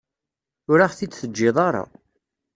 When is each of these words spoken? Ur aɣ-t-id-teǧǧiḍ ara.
Ur 0.71 0.79
aɣ-t-id-teǧǧiḍ 0.85 1.57
ara. 1.67 1.83